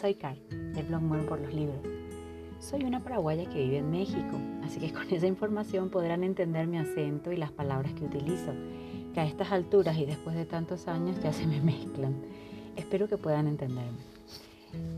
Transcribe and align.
soy 0.00 0.14
Car, 0.14 0.38
del 0.48 0.86
blog 0.86 1.02
Muero 1.02 1.26
por 1.26 1.40
los 1.40 1.52
Libros. 1.52 1.80
Soy 2.60 2.84
una 2.84 3.02
paraguaya 3.02 3.48
que 3.50 3.64
vive 3.64 3.78
en 3.78 3.90
México, 3.90 4.38
así 4.62 4.78
que 4.78 4.92
con 4.92 5.02
esa 5.10 5.26
información 5.26 5.90
podrán 5.90 6.22
entender 6.22 6.68
mi 6.68 6.78
acento 6.78 7.32
y 7.32 7.36
las 7.36 7.50
palabras 7.50 7.92
que 7.94 8.04
utilizo, 8.04 8.52
que 9.12 9.20
a 9.20 9.26
estas 9.26 9.50
alturas 9.50 9.98
y 9.98 10.06
después 10.06 10.36
de 10.36 10.44
tantos 10.44 10.86
años 10.86 11.18
ya 11.20 11.32
se 11.32 11.46
me 11.46 11.60
mezclan. 11.62 12.14
Espero 12.76 13.08
que 13.08 13.16
puedan 13.16 13.48
entenderme. 13.48 13.98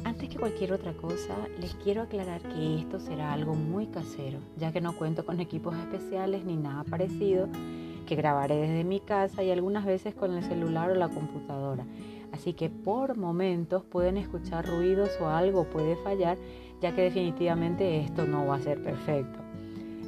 Antes 0.05 0.29
que 0.29 0.37
cualquier 0.37 0.75
otra 0.75 0.93
cosa, 0.93 1.35
les 1.59 1.75
quiero 1.77 2.03
aclarar 2.03 2.43
que 2.43 2.81
esto 2.81 3.01
será 3.01 3.33
algo 3.33 3.55
muy 3.55 3.87
casero, 3.87 4.41
ya 4.59 4.71
que 4.71 4.83
no 4.83 4.95
cuento 4.97 5.25
con 5.25 5.41
equipos 5.41 5.75
especiales 5.77 6.45
ni 6.45 6.57
nada 6.57 6.85
parecido, 6.85 7.49
que 8.05 8.17
grabaré 8.17 8.57
desde 8.57 8.85
mi 8.85 9.01
casa 9.01 9.43
y 9.43 9.51
algunas 9.51 9.87
veces 9.87 10.15
con 10.15 10.35
el 10.35 10.45
celular 10.45 10.91
o 10.91 10.95
la 10.95 11.09
computadora. 11.09 11.87
Así 12.33 12.53
que 12.55 12.71
por 12.71 13.17
momentos 13.17 13.85
pueden 13.85 14.17
escuchar 14.17 14.67
ruidos 14.67 15.11
o 15.21 15.29
algo 15.29 15.65
puede 15.65 15.97
fallar, 15.97 16.39
ya 16.81 16.95
que 16.95 17.03
definitivamente 17.03 18.01
esto 18.01 18.27
no 18.27 18.47
va 18.47 18.57
a 18.57 18.61
ser 18.61 18.83
perfecto. 18.83 19.39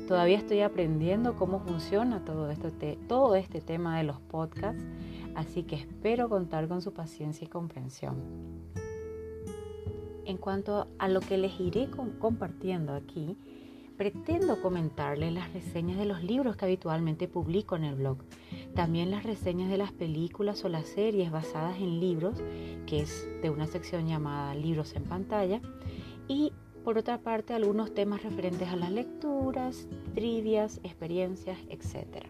Todavía 0.09 0.39
estoy 0.39 0.61
aprendiendo 0.61 1.37
cómo 1.37 1.61
funciona 1.61 2.25
todo, 2.25 2.49
todo 3.09 3.35
este 3.35 3.61
tema 3.61 3.99
de 3.99 4.05
los 4.05 4.21
podcasts, 4.21 4.83
así 5.35 5.63
que 5.63 5.77
espero 5.77 6.29
contar 6.29 6.69
con 6.69 6.83
su 6.83 6.93
paciencia 6.93 7.47
y 7.47 7.49
comprensión. 7.49 8.17
En 10.25 10.37
cuanto 10.37 10.87
a 10.99 11.09
lo 11.09 11.21
que 11.21 11.39
les 11.39 11.59
iré 11.59 11.89
compartiendo 12.19 12.95
aquí, 12.95 13.37
pretendo 13.97 14.61
comentarles 14.61 15.33
las 15.33 15.53
reseñas 15.53 15.99
de 15.99 16.07
los 16.07 16.23
libros 16.23 16.57
que 16.57 16.65
habitualmente 16.65 17.29
publico 17.29 17.77
en 17.77 17.85
el 17.85 17.95
blog, 17.95 18.19
también 18.75 19.11
las 19.11 19.25
reseñas 19.25 19.71
de 19.71 19.79
las 19.79 19.93
películas 19.93 20.65
o 20.65 20.69
las 20.69 20.87
series 20.87 21.31
basadas 21.31 21.77
en 21.79 22.01
libros, 22.01 22.43
que 22.87 23.01
es 23.01 23.29
de 23.43 23.51
una 23.51 23.67
sección 23.67 24.07
llamada 24.07 24.55
Libros 24.55 24.95
en 24.95 25.05
pantalla, 25.05 25.61
y 26.29 26.53
por 26.85 26.99
otra 26.99 27.19
parte 27.19 27.55
algunos 27.55 27.95
temas 27.95 28.23
referentes 28.23 28.69
a 28.69 28.77
las 28.77 28.91
lecturas, 28.91 29.87
trivias, 30.15 30.81
experiencias, 30.83 31.59
etc. 31.69 32.27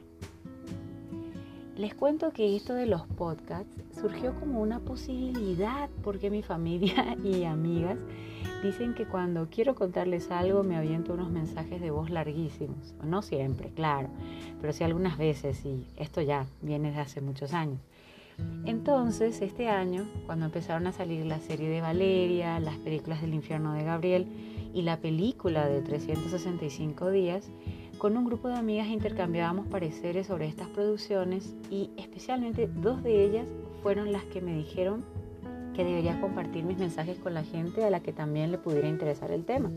Les 1.77 1.95
cuento 1.95 2.33
que 2.33 2.55
esto 2.55 2.75
de 2.75 2.87
los 2.87 3.07
podcasts 3.07 3.75
surgió 3.99 4.39
como 4.39 4.61
una 4.61 4.81
posibilidad 4.81 5.89
porque 6.03 6.31
mi 6.31 6.43
familia 6.43 7.17
y 7.25 7.45
amigas 7.45 7.99
dicen 8.63 8.95
que 8.95 9.07
cuando 9.07 9.49
quiero 9.51 9.75
contarles 9.75 10.31
algo 10.31 10.63
me 10.63 10.77
aviento 10.77 11.15
unos 11.15 11.31
mensajes 11.31 11.81
de 11.81 11.91
voz 11.91 12.11
larguísimos. 12.11 12.95
No 13.03 13.23
siempre, 13.23 13.71
claro, 13.71 14.09
pero 14.61 14.73
sí 14.73 14.85
algunas 14.85 15.19
veces 15.19 15.65
y 15.65 15.87
esto 15.97 16.21
ya 16.21 16.47
viene 16.61 16.93
de 16.93 17.01
hace 17.01 17.21
muchos 17.21 17.53
años. 17.53 17.81
Entonces, 18.65 19.43
este 19.43 19.69
año, 19.69 20.07
cuando 20.27 20.47
empezaron 20.47 20.87
a 20.87 20.93
salir 20.93 21.27
la 21.27 21.39
serie 21.39 21.69
de 21.69 21.81
Valeria, 21.81 22.59
las 22.61 22.77
películas 22.77 23.21
del 23.21 23.35
infierno 23.35 23.75
de 23.75 23.85
Gabriel 23.85 24.27
y 24.73 24.83
la 24.83 24.99
película 24.99 25.67
de 25.69 25.83
365 25.83 27.11
días, 27.11 27.51
con 27.99 28.17
un 28.17 28.25
grupo 28.25 28.49
de 28.49 28.57
amigas 28.57 28.89
intercambiábamos 28.89 29.67
pareceres 29.67 30.27
sobre 30.27 30.47
estas 30.47 30.69
producciones 30.69 31.55
y 31.71 31.91
especialmente 31.97 32.69
dos 32.69 33.03
de 33.03 33.25
ellas 33.25 33.49
fueron 33.83 34.13
las 34.13 34.25
que 34.25 34.41
me 34.41 34.55
dijeron 34.55 35.05
que 35.75 35.85
debería 35.85 36.21
compartir 36.21 36.65
mis 36.65 36.79
mensajes 36.79 37.19
con 37.19 37.35
la 37.35 37.45
gente 37.45 37.85
a 37.85 37.91
la 37.91 38.01
que 38.01 38.13
también 38.13 38.51
le 38.53 38.59
pudiera 38.59 38.89
interesar 38.89 39.31
el 39.31 39.45
tema. 39.45 39.71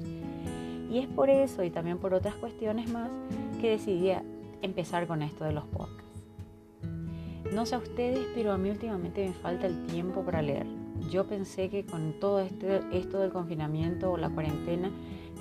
Y 0.89 0.99
es 0.99 1.07
por 1.07 1.29
eso 1.29 1.63
y 1.63 1.69
también 1.69 1.97
por 1.97 2.13
otras 2.13 2.35
cuestiones 2.35 2.89
más 2.89 3.09
que 3.59 3.71
decidí 3.71 4.11
empezar 4.61 5.07
con 5.07 5.21
esto 5.21 5.43
de 5.45 5.53
los 5.53 5.65
podcasts. 5.65 6.03
No 7.53 7.65
sé 7.65 7.75
a 7.75 7.79
ustedes, 7.79 8.25
pero 8.33 8.51
a 8.51 8.57
mí 8.57 8.69
últimamente 8.69 9.25
me 9.25 9.33
falta 9.33 9.67
el 9.67 9.85
tiempo 9.85 10.23
para 10.23 10.41
leer. 10.41 10.67
Yo 11.09 11.25
pensé 11.25 11.69
que 11.69 11.85
con 11.85 12.13
todo 12.19 12.39
este, 12.39 12.81
esto 12.91 13.19
del 13.19 13.31
confinamiento 13.31 14.11
o 14.11 14.17
la 14.17 14.29
cuarentena 14.29 14.91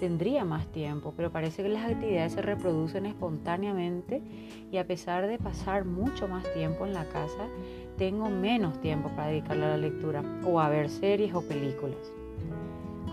tendría 0.05 0.45
más 0.45 0.67
tiempo, 0.67 1.15
pero 1.17 1.33
parece 1.33 1.63
que 1.63 1.71
las 1.71 1.91
actividades 1.91 2.35
se 2.35 2.43
reproducen 2.43 3.07
espontáneamente 3.07 4.21
y 4.71 4.77
a 4.77 4.87
pesar 4.87 5.27
de 5.27 5.39
pasar 5.39 5.87
mucho 5.87 6.29
más 6.29 6.45
tiempo 6.53 6.85
en 6.85 6.93
la 6.93 7.07
casa, 7.07 7.49
tengo 7.97 8.29
menos 8.29 8.79
tiempo 8.83 9.09
para 9.17 9.29
dedicarle 9.29 9.65
a 9.65 9.69
la 9.71 9.77
lectura 9.79 10.23
o 10.45 10.61
a 10.61 10.69
ver 10.69 10.91
series 10.91 11.35
o 11.35 11.41
películas. 11.41 12.13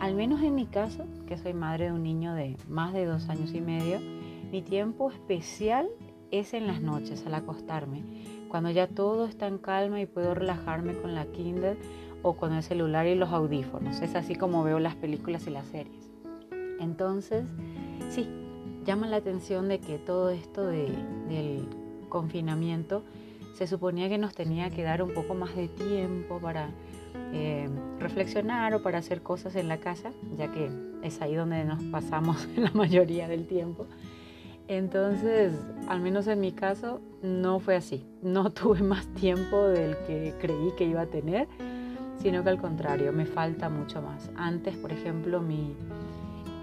Al 0.02 0.16
menos 0.16 0.42
en 0.42 0.54
mi 0.54 0.66
caso, 0.66 1.06
que 1.28 1.38
soy 1.38 1.54
madre 1.54 1.86
de 1.86 1.92
un 1.94 2.04
niño 2.04 2.34
de 2.34 2.58
más 2.68 2.92
de 2.92 3.06
dos 3.06 3.30
años 3.30 3.54
y 3.54 3.62
medio, 3.62 4.02
mi 4.52 4.62
tiempo 4.62 5.12
especial 5.12 5.88
es 6.30 6.54
en 6.54 6.68
las 6.68 6.82
noches 6.82 7.26
al 7.26 7.36
acostarme, 7.36 8.04
cuando 8.50 8.70
ya 8.70 8.88
todo 8.88 9.28
está 9.28 9.48
en 9.48 9.60
calma 9.60 10.02
y 10.02 10.08
puedo 10.08 10.36
relajarme 10.36 10.94
con 10.98 11.16
la 11.16 11.26
Kindle 11.28 11.78
o 12.22 12.36
con 12.36 12.52
el 12.52 12.64
celular 12.64 13.08
y 13.08 13.16
los 13.16 13.30
audífonos. 13.30 14.02
Es 14.02 14.14
así 14.16 14.36
como 14.36 14.62
veo 14.66 14.80
las 14.80 14.96
películas 14.96 15.48
y 15.48 15.52
las 15.52 15.68
series. 15.68 16.12
Entonces, 16.82 17.46
sí, 18.10 18.28
llama 18.86 19.08
la 19.08 19.18
atención 19.18 19.70
de 19.70 19.80
que 19.80 20.00
todo 20.00 20.32
esto 20.32 20.66
del 20.66 21.68
confinamiento 22.10 23.04
se 23.54 23.68
suponía 23.68 24.10
que 24.10 24.18
nos 24.18 24.34
tenía 24.34 24.72
que 24.72 24.82
dar 24.82 25.04
un 25.04 25.14
poco 25.14 25.36
más 25.36 25.56
de 25.56 25.68
tiempo 25.68 26.40
para 26.40 26.72
eh, 27.34 27.70
reflexionar 28.00 28.74
o 28.74 28.82
para 28.82 28.98
hacer 28.98 29.22
cosas 29.22 29.56
en 29.56 29.68
la 29.68 29.78
casa, 29.78 30.12
ya 30.36 30.52
que 30.52 30.72
es 31.04 31.22
ahí 31.22 31.36
donde 31.36 31.64
nos 31.64 31.84
pasamos 31.86 32.48
la 32.58 32.72
mayoría 32.72 33.28
del 33.28 33.46
tiempo. 33.46 33.86
Entonces, 34.68 35.54
al 35.88 36.02
menos 36.02 36.26
en 36.28 36.40
mi 36.40 36.52
caso, 36.52 37.00
no 37.22 37.60
fue 37.60 37.76
así. 37.76 38.06
No 38.24 38.50
tuve 38.54 38.82
más 38.82 39.06
tiempo 39.14 39.68
del 39.68 39.96
que 40.08 40.34
creí 40.42 40.72
que 40.78 40.86
iba 40.86 41.02
a 41.02 41.08
tener, 41.08 41.48
sino 42.20 42.44
que 42.44 42.50
al 42.50 42.58
contrario, 42.60 43.14
me 43.14 43.26
falta 43.26 43.70
mucho 43.70 44.02
más. 44.02 44.32
Antes, 44.36 44.76
por 44.78 44.92
ejemplo, 44.92 45.42
mi, 45.42 45.76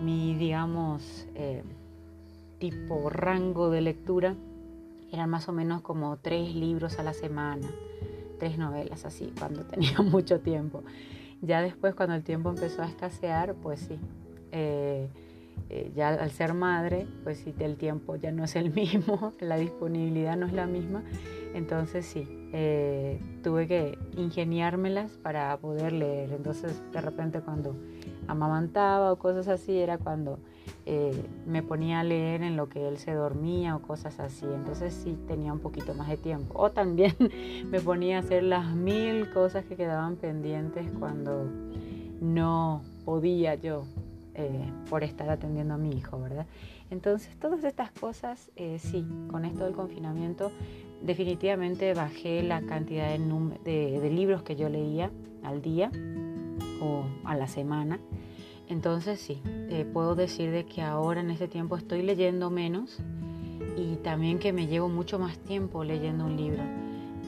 mi, 0.03 0.35
digamos, 0.35 1.27
eh, 1.35 1.63
tipo 2.59 3.11
rango 3.11 3.71
de 3.71 3.81
lectura 3.81 4.35
eran 5.13 5.31
más 5.31 5.49
o 5.49 5.53
menos 5.53 5.81
como 5.83 6.17
tres 6.19 6.55
libros 6.55 6.99
a 6.99 7.03
la 7.03 7.13
semana, 7.13 7.69
tres 8.39 8.59
novelas 8.59 9.05
así, 9.05 9.33
cuando 9.39 9.63
tenía 9.67 9.99
mucho 10.01 10.41
tiempo. 10.41 10.83
Ya 11.41 11.63
después, 11.63 11.95
cuando 11.95 12.15
el 12.15 12.25
tiempo 12.25 12.51
empezó 12.51 12.83
a 12.83 12.87
escasear, 12.87 13.55
pues 13.55 13.81
sí, 13.81 13.99
eh, 14.53 15.09
eh, 15.71 15.93
ya 15.95 16.09
al 16.09 16.31
ser 16.31 16.55
madre, 16.55 17.07
pues 17.25 17.39
sí, 17.39 17.55
el 17.59 17.77
tiempo 17.77 18.17
ya 18.17 18.33
no 18.33 18.45
es 18.45 18.57
el 18.57 18.71
mismo, 18.75 19.33
la 19.41 19.57
disponibilidad 19.57 20.37
no 20.37 20.47
es 20.47 20.53
la 20.53 20.67
misma, 20.67 21.03
entonces 21.55 22.07
sí, 22.07 22.27
tuve 23.43 23.69
que 23.69 23.99
ingeniármelas 24.17 25.13
para 25.19 25.57
poder 25.59 25.93
leer. 25.93 26.33
Entonces, 26.33 26.83
de 26.93 27.01
repente 27.01 27.41
cuando 27.41 27.77
amamantaba 28.29 29.13
o 29.13 29.17
cosas 29.17 29.49
así, 29.49 29.77
era 29.77 29.99
cuando 29.99 30.39
eh, 30.87 31.25
me 31.47 31.63
ponía 31.63 32.01
a 32.01 32.05
leer 32.05 32.43
en 32.43 32.57
lo 32.57 32.69
que 32.69 32.87
él 32.87 32.99
se 32.99 33.13
dormía 33.13 33.75
o 33.75 33.83
cosas 33.83 34.21
así. 34.21 34.47
Entonces 34.47 34.95
sí 34.95 35.19
tenía 35.27 35.53
un 35.53 35.59
poquito 35.59 35.95
más 35.95 36.09
de 36.09 36.17
tiempo. 36.17 36.55
O 36.59 36.71
también 36.71 37.15
me 37.71 37.81
ponía 37.81 38.19
a 38.19 38.21
hacer 38.21 38.43
las 38.43 38.75
mil 38.75 39.31
cosas 39.31 39.65
que 39.65 39.77
quedaban 39.77 40.17
pendientes 40.17 40.87
cuando 40.99 41.47
no 42.21 42.83
podía 43.05 43.55
yo 43.55 43.85
eh, 44.35 44.71
por 44.89 45.03
estar 45.05 45.29
atendiendo 45.31 45.75
a 45.75 45.79
mi 45.79 45.91
hijo, 45.97 46.21
¿verdad? 46.21 46.47
Entonces 46.91 47.37
todas 47.39 47.65
estas 47.65 47.91
cosas, 47.93 48.51
eh, 48.57 48.79
sí, 48.79 49.07
con 49.31 49.45
esto 49.45 49.65
del 49.65 49.75
confinamiento 49.75 50.53
definitivamente 51.03 51.95
bajé 51.95 52.43
la 52.43 52.61
cantidad 52.63 53.09
de 53.09 54.11
libros 54.11 54.43
que 54.43 54.57
yo 54.57 54.69
leía 54.69 55.11
al 55.45 55.63
día 55.63 55.93
o 56.81 57.05
a 57.25 57.35
la 57.37 57.47
semana. 57.47 58.01
Entonces 58.69 59.21
sí, 59.21 59.41
eh, 59.45 59.87
puedo 59.91 60.15
decir 60.15 60.51
de 60.51 60.65
que 60.67 60.83
ahora 60.83 61.21
en 61.21 61.31
este 61.31 61.49
tiempo 61.49 61.77
estoy 61.77 62.03
leyendo 62.03 62.51
menos 62.51 62.99
y 63.77 63.97
también 63.97 64.39
que 64.39 64.53
me 64.53 64.67
llevo 64.67 64.89
mucho 64.89 65.19
más 65.19 65.39
tiempo 65.39 65.85
leyendo 65.85 66.27
un 66.27 66.37
libro, 66.37 66.63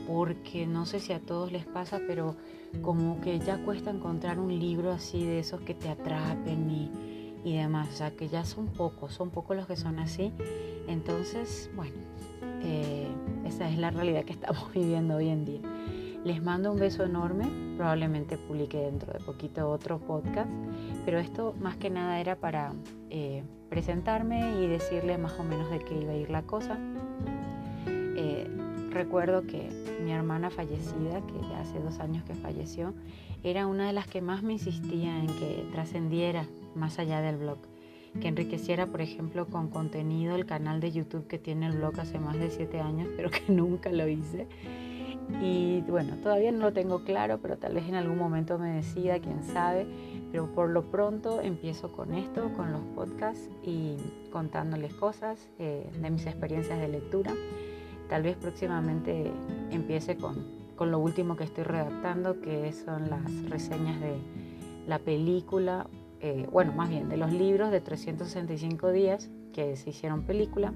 porque 0.06 0.66
no 0.66 0.84
sé 0.84 1.00
si 1.00 1.12
a 1.12 1.20
todos 1.20 1.50
les 1.50 1.64
pasa, 1.64 2.00
pero 2.06 2.36
como 2.82 3.20
que 3.20 3.38
ya 3.38 3.62
cuesta 3.64 3.90
encontrar 3.90 4.38
un 4.38 4.58
libro 4.58 4.90
así 4.90 5.24
de 5.24 5.38
esos 5.38 5.60
que 5.62 5.74
te 5.74 5.88
atrapen 5.88 6.70
y, 6.70 6.90
y 7.44 7.56
demás, 7.56 7.88
o 7.88 7.96
sea 7.96 8.10
que 8.10 8.28
ya 8.28 8.44
son 8.44 8.66
pocos, 8.66 9.14
son 9.14 9.30
pocos 9.30 9.56
los 9.56 9.66
que 9.66 9.76
son 9.76 9.98
así. 9.98 10.32
Entonces, 10.88 11.70
bueno, 11.74 11.94
eh, 12.62 13.08
esa 13.46 13.68
es 13.68 13.78
la 13.78 13.90
realidad 13.90 14.24
que 14.24 14.32
estamos 14.34 14.72
viviendo 14.72 15.16
hoy 15.16 15.28
en 15.28 15.44
día. 15.44 15.60
Les 16.22 16.42
mando 16.42 16.70
un 16.70 16.78
beso 16.78 17.02
enorme, 17.02 17.46
probablemente 17.78 18.36
publique 18.36 18.76
dentro 18.76 19.10
de 19.10 19.20
poquito 19.20 19.70
otro 19.70 19.98
podcast, 19.98 20.50
pero 21.06 21.18
esto 21.18 21.54
más 21.58 21.78
que 21.78 21.88
nada 21.88 22.20
era 22.20 22.36
para 22.36 22.74
eh, 23.08 23.42
presentarme 23.70 24.62
y 24.62 24.66
decirle 24.66 25.16
más 25.16 25.32
o 25.40 25.44
menos 25.44 25.70
de 25.70 25.78
qué 25.78 25.98
iba 25.98 26.12
a 26.12 26.16
ir 26.16 26.28
la 26.28 26.42
cosa. 26.42 26.78
Eh, 27.86 28.46
recuerdo 28.90 29.46
que 29.46 29.70
mi 30.04 30.12
hermana 30.12 30.50
fallecida, 30.50 31.22
que 31.26 31.40
ya 31.48 31.60
hace 31.60 31.80
dos 31.80 32.00
años 32.00 32.22
que 32.24 32.34
falleció, 32.34 32.92
era 33.42 33.66
una 33.66 33.86
de 33.86 33.94
las 33.94 34.06
que 34.06 34.20
más 34.20 34.42
me 34.42 34.52
insistía 34.52 35.18
en 35.18 35.26
que 35.26 35.66
trascendiera 35.72 36.46
más 36.74 36.98
allá 36.98 37.22
del 37.22 37.38
blog, 37.38 37.60
que 38.20 38.28
enriqueciera, 38.28 38.86
por 38.88 39.00
ejemplo, 39.00 39.46
con 39.46 39.68
contenido 39.70 40.36
el 40.36 40.44
canal 40.44 40.80
de 40.80 40.92
YouTube 40.92 41.26
que 41.26 41.38
tiene 41.38 41.64
el 41.64 41.78
blog 41.78 41.98
hace 41.98 42.18
más 42.18 42.38
de 42.38 42.50
siete 42.50 42.78
años, 42.78 43.08
pero 43.16 43.30
que 43.30 43.50
nunca 43.50 43.90
lo 43.90 44.06
hice 44.06 44.46
Y 45.42 45.82
bueno, 45.82 46.16
todavía 46.22 46.52
no 46.52 46.58
lo 46.60 46.72
tengo 46.72 47.04
claro, 47.04 47.38
pero 47.40 47.56
tal 47.56 47.74
vez 47.74 47.88
en 47.88 47.94
algún 47.94 48.18
momento 48.18 48.58
me 48.58 48.72
decida, 48.72 49.18
quién 49.18 49.42
sabe. 49.42 49.86
Pero 50.32 50.46
por 50.54 50.70
lo 50.70 50.90
pronto 50.90 51.40
empiezo 51.40 51.90
con 51.92 52.14
esto, 52.14 52.52
con 52.54 52.72
los 52.72 52.82
podcasts 52.94 53.48
y 53.64 53.96
contándoles 54.32 54.94
cosas 54.94 55.48
eh, 55.58 55.90
de 56.00 56.10
mis 56.10 56.26
experiencias 56.26 56.78
de 56.78 56.88
lectura. 56.88 57.32
Tal 58.08 58.22
vez 58.22 58.36
próximamente 58.36 59.32
empiece 59.70 60.16
con, 60.16 60.60
con 60.76 60.90
lo 60.90 60.98
último 60.98 61.36
que 61.36 61.44
estoy 61.44 61.64
redactando, 61.64 62.40
que 62.40 62.72
son 62.72 63.10
las 63.10 63.24
reseñas 63.48 64.00
de 64.00 64.14
la 64.86 64.98
película, 64.98 65.86
eh, 66.20 66.46
bueno, 66.50 66.72
más 66.72 66.88
bien 66.90 67.08
de 67.08 67.16
los 67.16 67.32
libros 67.32 67.70
de 67.70 67.80
365 67.80 68.90
días 68.90 69.30
que 69.52 69.76
se 69.76 69.90
hicieron 69.90 70.22
película, 70.22 70.72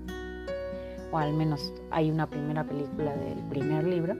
o 1.11 1.19
al 1.19 1.33
menos 1.35 1.73
hay 1.91 2.11
una 2.11 2.29
primera 2.29 2.65
película 2.65 3.15
del 3.17 3.39
primer 3.49 3.85
libro 3.85 4.17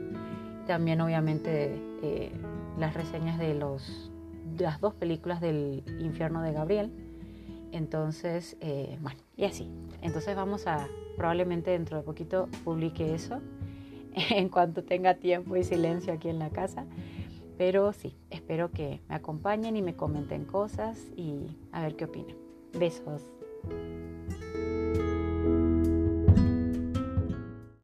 también 0.65 1.01
obviamente 1.01 1.79
eh, 2.01 2.31
las 2.77 2.93
reseñas 2.93 3.37
de, 3.39 3.53
los, 3.53 4.11
las 4.57 4.79
dos 4.81 4.93
películas 4.93 5.41
del 5.41 5.83
infierno 5.99 6.41
de 6.41 6.53
Gabriel. 6.53 6.91
Entonces, 7.71 8.57
eh, 8.61 8.97
bueno, 9.01 9.19
y 9.35 9.45
así. 9.45 9.69
Entonces 10.01 10.35
vamos 10.35 10.67
a, 10.67 10.87
probablemente 11.17 11.71
dentro 11.71 11.97
de 11.97 12.03
poquito 12.03 12.47
publique 12.63 13.13
eso 13.13 13.39
en 14.31 14.49
cuanto 14.49 14.83
tenga 14.83 15.15
tiempo 15.15 15.55
y 15.55 15.63
silencio 15.63 16.13
aquí 16.13 16.29
en 16.29 16.39
la 16.39 16.49
casa. 16.49 16.85
Pero 17.57 17.93
sí, 17.93 18.15
espero 18.29 18.71
que 18.71 19.01
me 19.07 19.15
acompañen 19.15 19.77
y 19.77 19.81
me 19.81 19.95
comenten 19.95 20.45
cosas 20.45 20.99
y 21.15 21.57
a 21.71 21.81
ver 21.81 21.95
qué 21.95 22.05
opinan. 22.05 22.35
Besos. 22.77 23.21